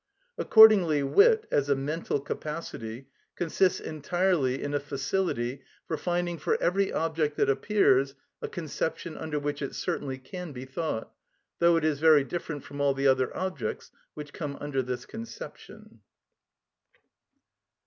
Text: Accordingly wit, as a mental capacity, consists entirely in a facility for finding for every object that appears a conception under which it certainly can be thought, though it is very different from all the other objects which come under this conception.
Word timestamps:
Accordingly 0.35 1.03
wit, 1.03 1.45
as 1.51 1.69
a 1.69 1.75
mental 1.75 2.19
capacity, 2.19 3.05
consists 3.35 3.79
entirely 3.79 4.63
in 4.63 4.73
a 4.73 4.79
facility 4.79 5.61
for 5.87 5.95
finding 5.95 6.39
for 6.39 6.59
every 6.59 6.91
object 6.91 7.37
that 7.37 7.51
appears 7.51 8.15
a 8.41 8.47
conception 8.47 9.15
under 9.15 9.37
which 9.37 9.61
it 9.61 9.75
certainly 9.75 10.17
can 10.17 10.53
be 10.53 10.65
thought, 10.65 11.13
though 11.59 11.75
it 11.75 11.83
is 11.83 11.99
very 11.99 12.23
different 12.23 12.63
from 12.63 12.81
all 12.81 12.95
the 12.95 13.05
other 13.05 13.37
objects 13.37 13.91
which 14.15 14.33
come 14.33 14.57
under 14.59 14.81
this 14.81 15.05
conception. 15.05 15.99